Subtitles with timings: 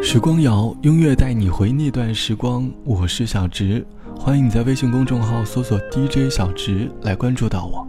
[0.00, 2.70] 时光谣，音乐带你回那段时光。
[2.84, 3.84] 我是小直，
[4.16, 7.86] 欢迎你在微信公众号搜索 DJ 小直来关注到我。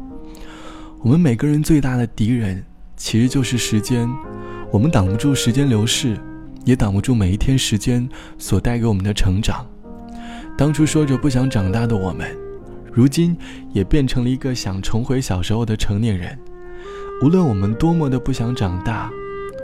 [1.02, 2.64] 我们每个人最大的敌人，
[2.98, 4.10] 其实就是时间。
[4.72, 6.18] 我们挡不住时间流逝，
[6.66, 9.66] 也挡不住每一天时间所带给我们的成长。
[10.58, 12.36] 当初说着不想长大的我们，
[12.92, 13.38] 如今
[13.72, 16.38] 也变成了一个想重回小时候的成年人。
[17.24, 19.10] 无论我们多么的不想长大。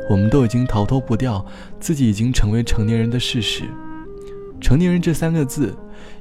[0.09, 1.45] 我们都已经逃脱不掉
[1.79, 3.63] 自己已经成为成年人的事实。
[4.61, 5.75] 成年人这三个字，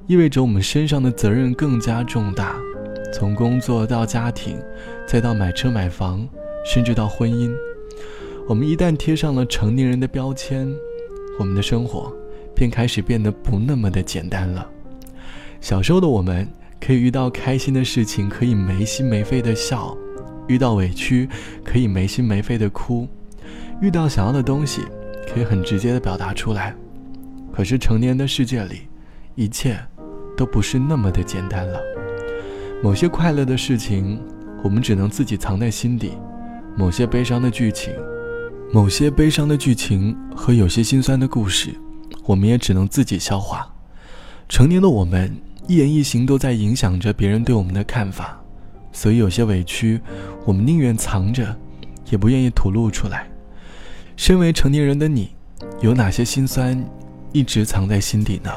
[0.06, 2.56] 意味着我们身上的责任更加重大，
[3.12, 4.58] 从工作到家庭，
[5.06, 6.28] 再到买车买房，
[6.66, 7.50] 甚至到婚姻。
[8.46, 10.68] 我们一旦贴上了成年人的标签，
[11.38, 12.12] 我们的生活
[12.54, 14.68] 便开始变得不那么的简单了。
[15.60, 16.46] 小时候的我们，
[16.78, 19.96] 可以遇到开心的事情，可以没心没肺的笑；
[20.48, 21.26] 遇到委屈，
[21.64, 23.08] 可以没心没肺的哭。
[23.84, 24.80] 遇到想要的东西，
[25.30, 26.74] 可以很直接的表达出来。
[27.52, 28.88] 可是成年的世界里，
[29.34, 29.78] 一切
[30.34, 31.78] 都不是那么的简单了。
[32.82, 34.18] 某些快乐的事情，
[34.62, 36.12] 我们只能自己藏在心底；
[36.78, 37.92] 某些悲伤的剧情，
[38.72, 41.74] 某些悲伤的剧情和有些心酸的故事，
[42.24, 43.70] 我们也只能自己消化。
[44.48, 45.30] 成年的我们，
[45.68, 48.42] 一言一行都在影响着别人对我们的看法，
[48.92, 50.00] 所以有些委屈，
[50.46, 51.54] 我们宁愿藏着，
[52.10, 53.28] 也不愿意吐露出来。
[54.16, 55.30] 身为成年人的你，
[55.80, 56.82] 有哪些心酸
[57.32, 58.50] 一直藏在心底呢？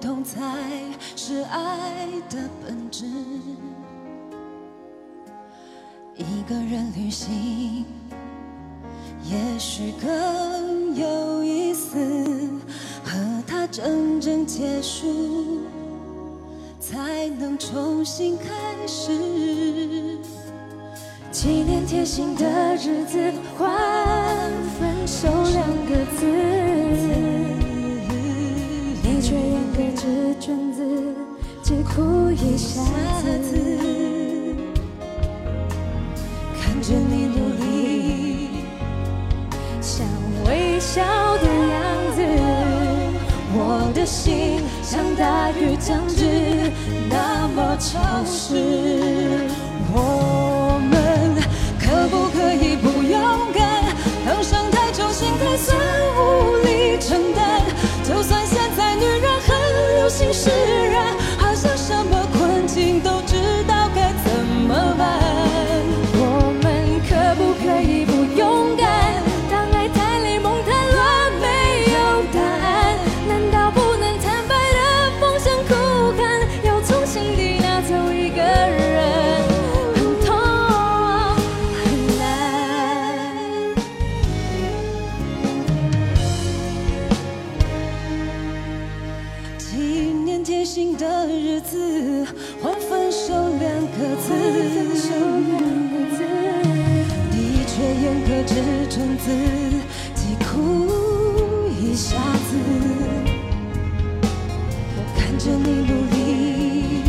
[0.00, 0.40] 痛才
[1.14, 3.04] 是爱的本质。
[6.16, 7.84] 一个人旅行，
[9.24, 11.98] 也许更有意思，
[13.04, 15.60] 和他真正结束，
[16.80, 18.44] 才能重新开
[18.86, 20.18] 始。
[21.30, 23.70] 纪念贴心的日子，换
[24.78, 26.26] 分手两个字，
[29.80, 30.84] 却严格只准字，
[31.62, 32.82] 只哭一下
[33.22, 33.58] 子。
[36.60, 38.48] 看着你努力，
[39.80, 40.06] 像
[40.46, 41.02] 微笑
[41.38, 41.80] 的样
[42.14, 42.20] 子，
[43.54, 46.26] 我的心像大雨将至，
[47.08, 49.48] 那么潮湿。
[49.92, 50.92] 我们
[51.80, 53.18] 可不可以不勇
[53.54, 53.84] 敢？
[54.26, 55.74] 当伤太重，心太酸，
[56.16, 57.39] 无力承担。
[60.10, 61.09] 心释然
[98.00, 98.54] 你却严格只
[98.88, 99.30] 准自
[100.14, 100.88] 己哭
[101.78, 102.16] 一下
[102.48, 102.56] 子。
[104.96, 107.02] 我看着你努力，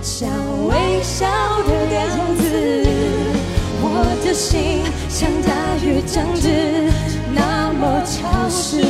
[0.00, 0.30] 像
[0.68, 1.26] 微笑
[1.66, 2.42] 的样子，
[3.82, 3.84] 我
[4.24, 5.52] 的心像大
[5.84, 6.88] 雨将至，
[7.34, 8.83] 那么潮湿。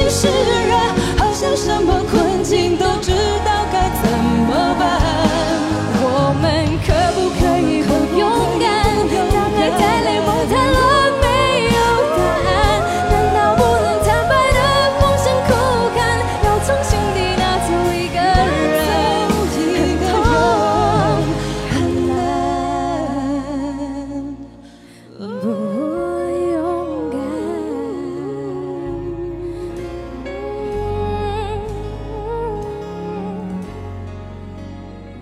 [0.00, 0.67] 你是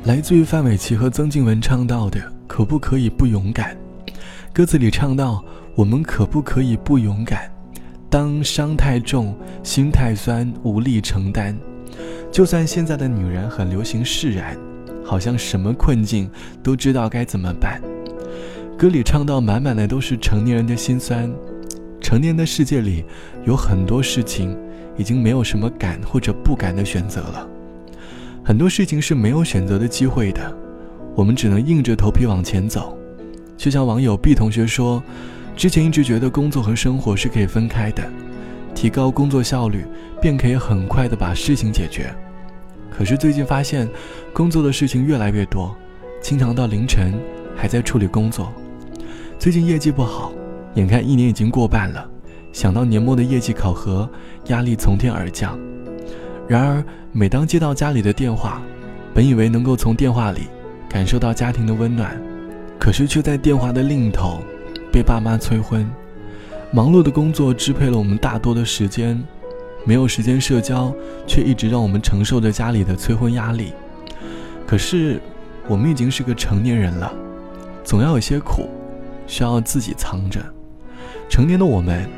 [0.06, 3.76] 来自于范玮琪和曾静文唱到的“可不可以不勇敢”。
[4.54, 5.44] 歌词里唱到
[5.74, 7.50] ：“我们可不可以不勇敢？
[8.08, 11.58] 当伤太重，心太酸，无力承担。
[12.30, 14.56] 就算现在的女人很流行释然，
[15.04, 16.30] 好像什么困境
[16.62, 17.82] 都知道该怎么办。”
[18.78, 21.28] 歌里唱到满满的都是成年人的心酸。
[22.00, 23.04] 成年的世界里，
[23.44, 24.56] 有很多事情
[24.96, 27.48] 已经没有什么敢或者不敢的选择了。
[28.46, 30.56] 很多事情是没有选择的机会的，
[31.16, 32.96] 我们只能硬着头皮往前走。
[33.56, 35.02] 就像网友 B 同学说，
[35.56, 38.08] 之前一直觉得工作和生活是可以分开的，
[38.72, 39.84] 提高工作效率
[40.22, 42.14] 便可以很快的把事情解决。
[42.88, 43.88] 可是最近发现，
[44.32, 45.76] 工作的事情越来越多，
[46.22, 47.14] 经常到凌晨
[47.56, 48.52] 还在处理工作。
[49.40, 50.30] 最近业绩不好，
[50.74, 52.08] 眼看一年已经过半了，
[52.52, 54.08] 想到年末的业绩考核，
[54.46, 55.58] 压力从天而降。
[56.48, 58.62] 然而每当接到家里的电话，
[59.12, 60.42] 本以为能够从电话里
[60.88, 62.16] 感受到家庭的温暖。
[62.78, 64.42] 可是却在电话的另一头，
[64.92, 65.88] 被爸妈催婚。
[66.70, 69.20] 忙碌的工作支配了我们大多的时间，
[69.84, 70.94] 没有时间社交，
[71.26, 73.72] 却一直让我们承受着家里的催婚压力。
[74.66, 75.20] 可是，
[75.66, 77.12] 我们已经是个成年人了，
[77.82, 78.68] 总要有些苦，
[79.26, 80.40] 需要自己藏着。
[81.28, 82.08] 成年的我们，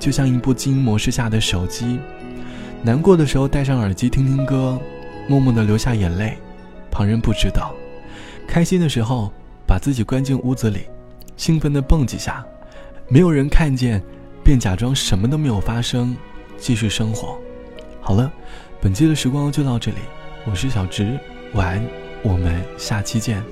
[0.00, 2.00] 就像一部经营模式下的手机，
[2.82, 4.78] 难过的时候戴上耳机听听歌，
[5.28, 6.38] 默默的流下眼泪，
[6.90, 7.74] 旁人不知道；
[8.46, 9.32] 开心的时候。
[9.68, 10.86] 把自己关进屋子里，
[11.36, 12.42] 兴奋地蹦几下，
[13.06, 14.02] 没有人看见，
[14.42, 16.16] 便假装什么都没有发生，
[16.56, 17.38] 继续生活。
[18.00, 18.32] 好了，
[18.80, 19.98] 本期的时光就到这里，
[20.46, 21.20] 我是小直，
[21.52, 21.86] 晚安，
[22.22, 23.44] 我们下期见。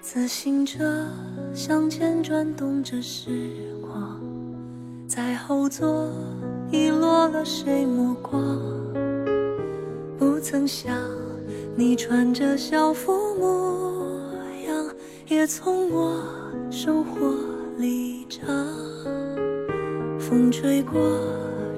[0.00, 1.06] 自行车
[1.54, 4.18] 向前转动着时光，
[5.06, 6.10] 在后座
[6.70, 8.58] 遗落了谁目光？
[10.18, 10.94] 不曾想
[11.74, 14.32] 你穿着校服模
[14.66, 14.86] 样
[15.26, 16.22] 也从我
[16.70, 17.34] 生活
[17.78, 18.46] 里长，
[20.18, 21.00] 风吹过，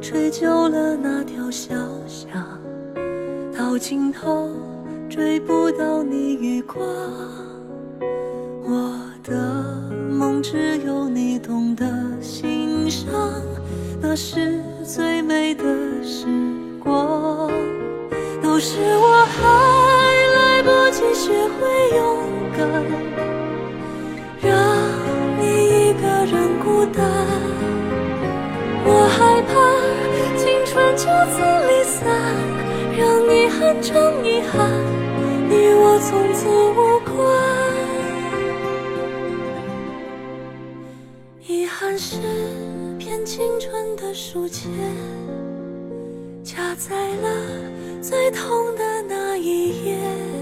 [0.01, 1.75] 吹旧了那条小
[2.07, 2.31] 巷，
[3.57, 4.51] 到尽头
[5.09, 6.85] 追不到你余光。
[8.65, 11.87] 我的梦只有你懂得
[12.21, 13.11] 欣赏，
[14.01, 15.65] 那是最美的
[16.03, 16.27] 时
[16.83, 17.49] 光，
[18.43, 19.39] 都是我还
[20.35, 22.01] 来不及学会勇
[22.57, 22.61] 敢。
[24.43, 24.51] 让
[25.39, 25.43] 你
[25.89, 27.01] 一个人孤单
[28.85, 29.53] 我害怕
[30.37, 31.39] 青春就此
[31.69, 32.03] 离散，
[32.99, 33.01] 让
[33.33, 33.91] 遗憾成
[34.27, 34.69] 遗憾，
[35.49, 37.15] 你我从此无关。
[41.47, 42.17] 遗憾是
[43.25, 44.69] 青春的书签，
[46.43, 47.29] 夹在了
[48.03, 50.42] 最痛的那一页。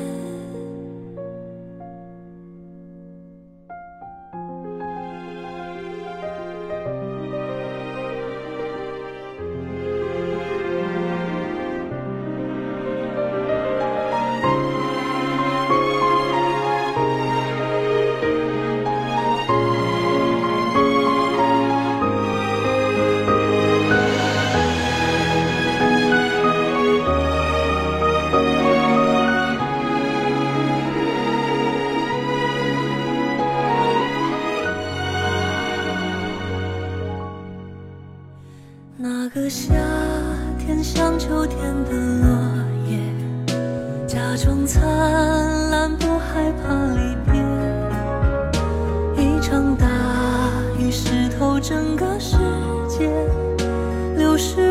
[39.51, 39.75] 夏
[40.61, 42.29] 天像秋天的落
[42.89, 43.01] 叶，
[44.07, 44.81] 假装灿
[45.71, 47.35] 烂，不害怕离别。
[49.21, 49.89] 一场大
[50.79, 52.37] 雨湿透整个世
[52.89, 53.11] 界，
[54.17, 54.70] 流失。